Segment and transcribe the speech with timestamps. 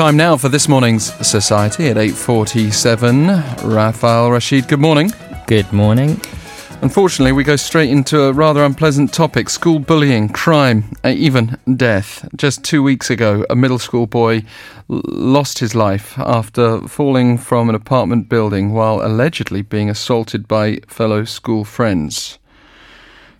[0.00, 3.62] Time now for this morning's Society at 8.47.
[3.70, 5.12] Raphael Rashid, good morning.
[5.46, 6.18] Good morning.
[6.80, 12.26] Unfortunately, we go straight into a rather unpleasant topic school bullying, crime, eh, even death.
[12.34, 14.42] Just two weeks ago, a middle school boy
[14.88, 21.24] lost his life after falling from an apartment building while allegedly being assaulted by fellow
[21.24, 22.38] school friends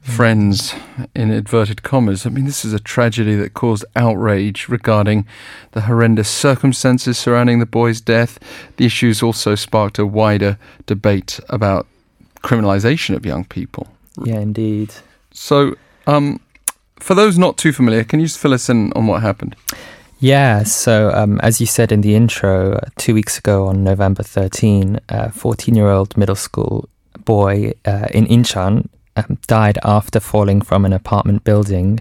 [0.00, 0.74] friends
[1.14, 2.26] in inverted commas.
[2.26, 5.26] I mean, this is a tragedy that caused outrage regarding
[5.72, 8.38] the horrendous circumstances surrounding the boy's death.
[8.76, 11.86] The issues also sparked a wider debate about
[12.42, 13.88] criminalization of young people.
[14.24, 14.94] Yeah, indeed.
[15.32, 15.76] So,
[16.06, 16.40] um,
[16.98, 19.56] for those not too familiar, can you just fill us in on what happened?
[20.18, 24.22] Yeah, so um, as you said in the intro, uh, two weeks ago on November
[24.22, 26.88] 13, a 14 year old middle school
[27.24, 32.00] boy uh, in Incheon um, died after falling from an apartment building.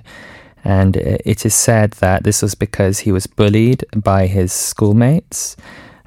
[0.63, 5.55] And it is said that this was because he was bullied by his schoolmates.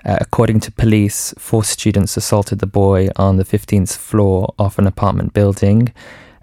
[0.04, 4.86] Uh, according to police, four students assaulted the boy on the 15th floor of an
[4.86, 5.92] apartment building,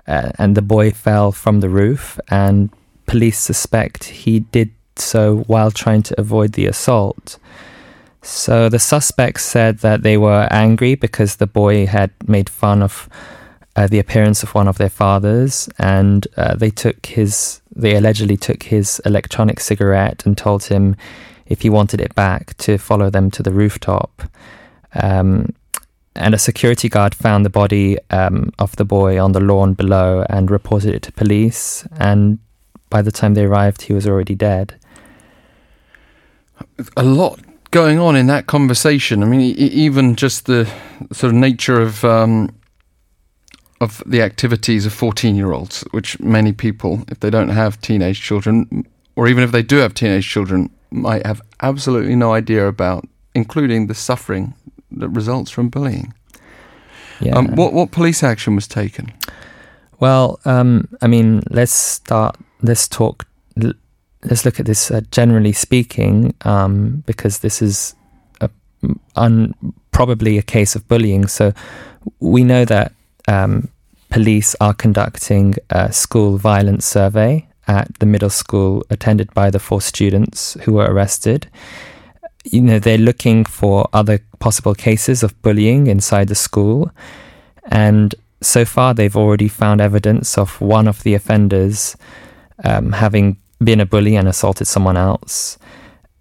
[0.07, 2.19] uh, and the boy fell from the roof.
[2.30, 2.69] And
[3.05, 7.37] police suspect he did so while trying to avoid the assault.
[8.21, 13.09] So the suspects said that they were angry because the boy had made fun of
[13.80, 17.61] uh, the appearance of one of their fathers, and uh, they took his.
[17.73, 20.97] They allegedly took his electronic cigarette and told him
[21.45, 24.23] if he wanted it back to follow them to the rooftop.
[24.94, 25.55] Um,
[26.13, 30.25] and a security guard found the body um, of the boy on the lawn below
[30.30, 31.88] and reported it to police.
[31.97, 32.39] And
[32.89, 34.75] by the time they arrived, he was already dead.
[36.97, 37.39] A lot
[37.71, 39.23] going on in that conversation.
[39.23, 40.69] I mean, even just the
[41.14, 42.54] sort of nature of um,
[43.82, 48.22] of the activities of 14 year olds, which many people, if they don't have teenage
[48.22, 48.86] children,
[49.16, 53.88] or even if they do have teenage children, might have absolutely no idea about, including
[53.88, 54.54] the suffering
[54.92, 56.14] that results from bullying.
[57.22, 57.36] Yeah.
[57.36, 59.12] Um, what, what police action was taken?
[60.00, 63.28] Well, um, I mean, let's start, let's talk,
[64.23, 67.96] let's look at this uh, generally speaking, um, because this is
[68.40, 68.50] a,
[69.16, 69.54] un,
[69.92, 71.28] probably a case of bullying.
[71.28, 71.54] So
[72.20, 72.94] we know that
[73.30, 73.70] um,
[74.10, 79.82] police are conducting a school violence survey at the middle school attended by the four
[79.82, 81.48] students who were arrested.
[82.44, 86.92] You know, they're looking for other possible cases of bullying inside the school.
[87.66, 91.96] And so far, they've already found evidence of one of the offenders
[92.64, 95.60] um, having been a bully and assaulted someone else.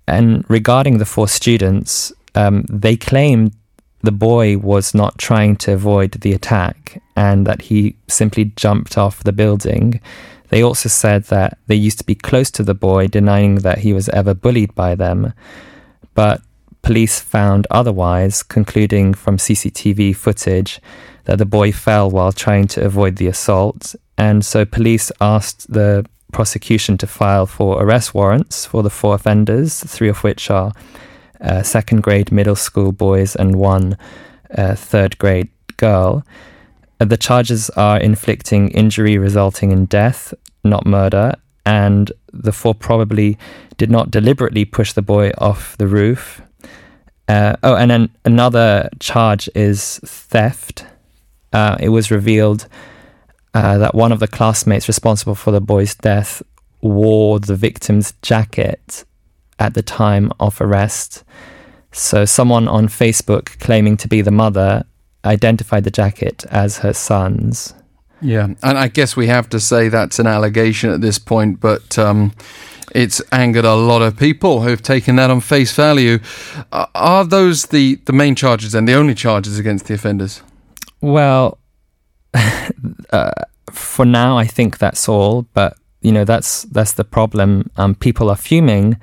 [0.07, 3.53] And regarding the four students, um, they claimed
[4.03, 9.25] the boy was not trying to avoid the attack and that he simply jumped off
[9.25, 10.01] the building.
[10.51, 13.93] They also said that they used to be close to the boy, denying that he
[13.93, 15.33] was ever bullied by them.
[16.15, 16.41] But
[16.83, 20.81] police found otherwise, concluding from CCTV footage
[21.25, 23.95] that the boy fell while trying to avoid the assault.
[24.17, 29.81] And so police asked the prosecution to file for arrest warrants for the four offenders,
[29.81, 30.73] three of which are
[31.41, 33.97] uh, second grade middle school boys and one
[34.57, 36.25] uh, third grade girl.
[37.01, 40.35] Uh, the charges are inflicting injury resulting in death,
[40.65, 41.35] not murder,
[41.65, 43.39] and the four probably
[43.77, 46.43] did not deliberately push the boy off the roof.
[47.29, 50.87] Uh, oh, and then another charge is theft.
[51.53, 52.67] Uh, it was revealed
[53.55, 56.43] uh, that one of the classmates responsible for the boy's death
[56.81, 59.05] wore the victim's jacket
[59.59, 61.25] at the time of arrest.
[61.93, 64.85] So, someone on Facebook claiming to be the mother
[65.25, 67.75] identified the jacket as her son's.
[68.21, 71.99] Yeah, and I guess we have to say that's an allegation at this point, but
[71.99, 72.33] um,
[72.95, 76.19] it's angered a lot of people who've taken that on face value.
[76.73, 80.43] Uh, are those the, the main charges and the only charges against the offenders?
[81.01, 81.59] Well,
[83.11, 83.31] uh,
[83.71, 85.43] for now, I think that's all.
[85.55, 87.71] But you know, that's that's the problem.
[87.77, 88.97] Um, people are fuming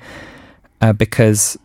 [0.80, 1.58] uh, because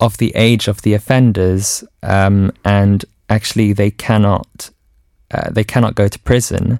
[0.00, 4.70] of the age of the offenders, um, and actually they cannot
[5.30, 6.78] uh, they cannot go to prison.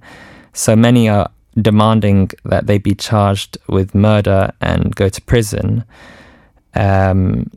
[0.53, 1.31] So many are
[1.61, 5.85] demanding that they be charged with murder and go to prison.
[6.75, 7.51] Um,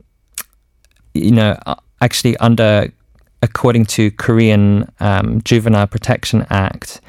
[1.14, 2.92] you know, uh, actually, under
[3.42, 7.00] according to Korean um, Juvenile Protection Act,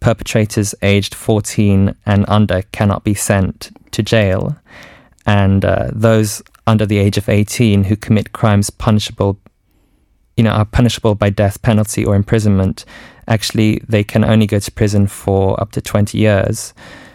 [0.00, 4.56] perpetrators aged 14 and under cannot be sent to jail
[5.26, 9.38] and uh, those under the age of 18 who commit crimes punishable
[10.36, 12.84] you know are punishable by death penalty or imprisonment
[13.28, 16.74] actually they can only go to prison for up to 20 years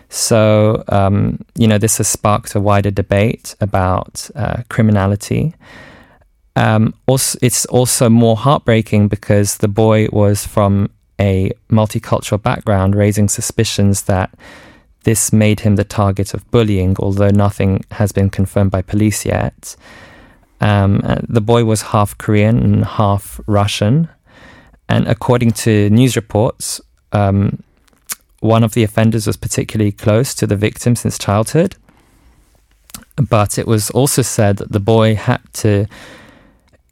[0.09, 5.53] So, um, you know, this has sparked a wider debate about uh, criminality.
[6.55, 10.89] Um, also, it's also more heartbreaking because the boy was from
[11.21, 14.31] a multicultural background, raising suspicions that
[15.03, 19.75] this made him the target of bullying, although nothing has been confirmed by police yet.
[20.61, 24.09] Um, uh, the boy was half Korean and half Russian.
[24.89, 26.81] And according to news reports,
[27.13, 27.63] um,
[28.41, 31.75] one of the offenders was particularly close to the victim since childhood.
[33.15, 35.87] But it was also said that the boy had to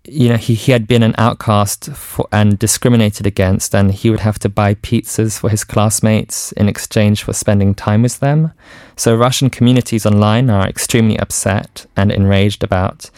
[0.07, 4.21] you know, he, he had been an outcast for, and discriminated against, and he would
[4.21, 8.51] have to buy pizzas for his classmates in exchange for spending time with them.
[8.95, 13.09] So Russian communities online are extremely upset and enraged about,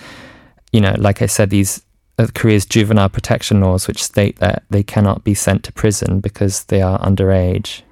[0.74, 1.84] you know, like I said, these
[2.18, 6.64] uh, Korea's juvenile protection laws, which state that they cannot be sent to prison because
[6.66, 7.84] they are underage.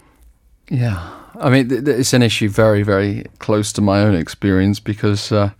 [0.69, 1.09] Yeah,
[1.39, 5.31] I mean, th- th- it's an issue very, very close to my own experience because.
[5.31, 5.51] Uh,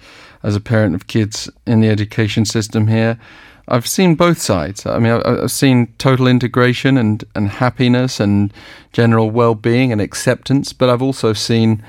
[0.44, 3.20] as a parent of kids in the education system here,
[3.68, 4.86] I've seen both sides.
[4.86, 8.54] I mean, I've seen total integration and, and happiness and
[8.94, 11.84] general well being and acceptance, but I've also seen,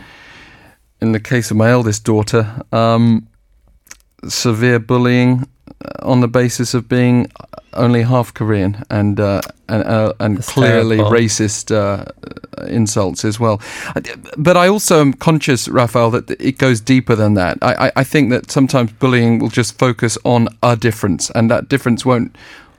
[1.00, 3.28] in the case of my eldest daughter, um,
[4.26, 5.46] severe bullying
[6.02, 7.30] on the basis of being
[7.74, 11.16] only half Korean and uh, and, uh, and clearly terrible.
[11.16, 12.04] racist uh,
[12.66, 13.60] insults as well.
[14.36, 17.58] But I also am conscious, Raphael, that it goes deeper than that.
[17.62, 22.04] I, I think that sometimes bullying will just focus on a difference, and that difference
[22.04, 22.34] won't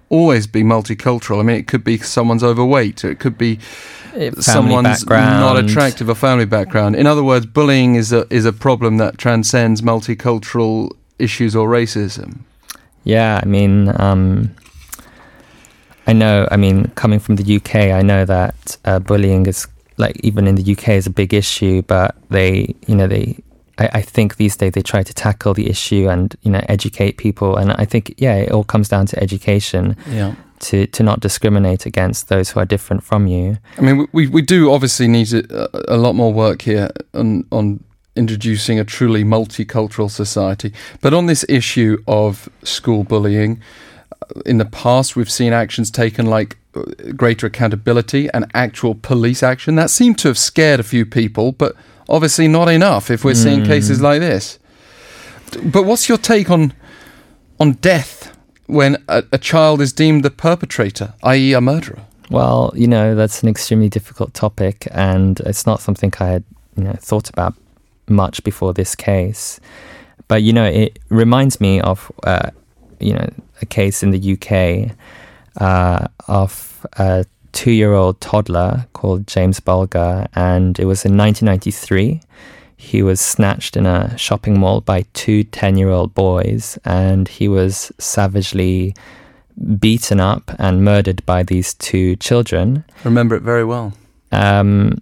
[0.10, 1.40] always be multicultural.
[1.40, 5.40] I mean, it could be someone's overweight, or it could be family someone's background.
[5.40, 6.95] not attractive, a family background.
[6.95, 12.40] In other words, bullying is a is a problem that transcends multicultural issues or racism.
[13.04, 14.56] Yeah, I mean, um,
[16.07, 16.48] I know.
[16.51, 19.68] I mean, coming from the UK, I know that uh, bullying is
[19.98, 21.81] like even in the UK is a big issue.
[21.84, 23.38] But they, you know, they.
[23.78, 27.18] I, I think these days they try to tackle the issue and you know educate
[27.18, 27.57] people.
[27.57, 29.95] And I think yeah, it all comes down to education.
[30.07, 30.36] Yeah.
[30.63, 33.57] To, to not discriminate against those who are different from you.
[33.78, 37.81] I mean, we, we do obviously need a, a lot more work here on on
[38.19, 40.74] introducing a truly multicultural society.
[41.01, 43.62] But on this issue of school bullying,
[44.21, 46.83] uh, in the past we've seen actions taken like uh,
[47.16, 49.75] greater accountability and actual police action.
[49.75, 51.75] That seemed to have scared a few people, but
[52.07, 53.44] obviously not enough if we're mm.
[53.44, 54.04] seeing cases hmm.
[54.04, 54.60] like this.
[55.63, 56.74] But what's your take on
[57.60, 58.38] on death
[58.68, 62.01] when a, a child is deemed the perpetrator, i.e., a murderer?
[62.30, 66.44] Well, you know that's an extremely difficult topic, and it's not something I had
[66.77, 67.56] you know thought about
[68.09, 69.59] much before this case.
[70.27, 72.51] But you know, it reminds me of uh,
[73.00, 73.29] you know
[73.61, 74.95] a case in the UK
[75.61, 82.21] uh, of a two-year-old toddler called James Bulger, and it was in 1993.
[82.77, 88.95] He was snatched in a shopping mall by two 10-year-old boys, and he was savagely
[89.79, 92.85] beaten up and murdered by these two children.
[93.03, 93.94] I Remember it very well.
[94.31, 95.01] Um,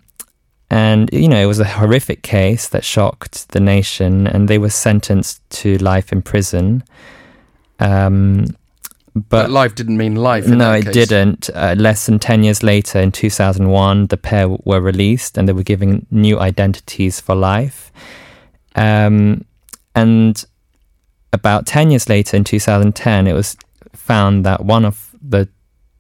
[0.70, 4.70] and, you know, it was a horrific case that shocked the nation, and they were
[4.70, 6.84] sentenced to life in prison.
[7.80, 8.48] Um,
[9.14, 10.48] but, but, life didn't mean life.
[10.48, 10.94] no, it case.
[10.94, 11.50] didn't.
[11.54, 15.64] Uh, less than 10 years later, in 2001, the pair were released and they were
[15.64, 17.92] given new identities for life.
[18.76, 19.46] Um,
[19.96, 20.46] and
[21.34, 23.58] about 10 years later, in 2010, it was
[23.94, 25.50] found that one of the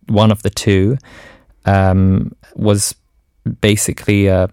[0.07, 0.97] one of the two
[1.65, 2.95] um, was
[3.47, 4.45] basically a,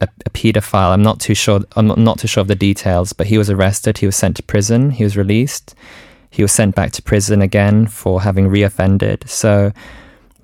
[0.00, 0.92] a, a pedophile.
[0.92, 1.60] I'm not too sure.
[1.76, 3.98] I'm not too sure of the details, but he was arrested.
[3.98, 4.90] He was sent to prison.
[4.90, 5.74] He was released.
[6.30, 9.28] He was sent back to prison again for having reoffended.
[9.28, 9.72] So,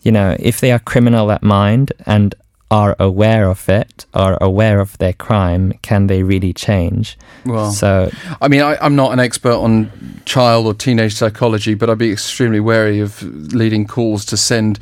[0.03, 2.35] you know, if they are criminal at mind and
[2.71, 7.19] are aware of it, are aware of their crime, can they really change?
[7.45, 9.91] Well, so I mean, I, am not an expert on
[10.25, 14.79] child or teenage psychology, but I'd be extremely wary of leading calls to send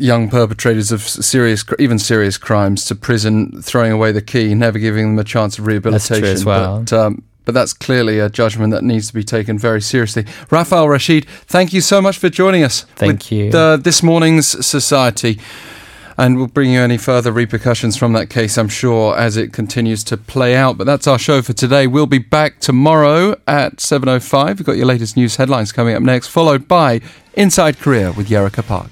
[0.00, 5.14] young perpetrators of serious, even serious crimes to prison, throwing away the key, never giving
[5.14, 6.14] them a chance of rehabilitation.
[6.14, 6.80] That's true as well.
[6.80, 10.24] But, um, but that's clearly a judgment that needs to be taken very seriously.
[10.50, 12.82] Raphael Rashid, thank you so much for joining us.
[12.96, 13.50] Thank you.
[13.50, 15.38] Uh, this morning's Society.
[16.16, 20.04] And we'll bring you any further repercussions from that case, I'm sure, as it continues
[20.04, 20.76] to play out.
[20.76, 21.86] But that's our show for today.
[21.86, 24.58] We'll be back tomorrow at 7.05.
[24.58, 27.00] We've got your latest news headlines coming up next, followed by
[27.34, 28.90] Inside Korea with Yerika Park.